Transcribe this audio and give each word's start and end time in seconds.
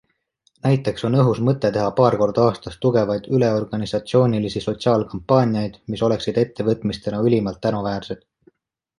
Näiteks 0.67 1.03
on 1.07 1.15
õhus 1.23 1.39
mõte 1.49 1.69
teha 1.73 1.89
paar 1.97 2.15
korda 2.21 2.45
aastas 2.51 2.77
tugevaid 2.85 3.27
üleorganisatsioonilisi 3.39 4.63
sotsiaalkampaaniaid, 4.65 5.77
mis 5.95 6.03
oleksid 6.07 6.41
ettevõtmistena 6.45 7.21
ülimalt 7.29 7.61
tänuväärsed. 7.67 8.25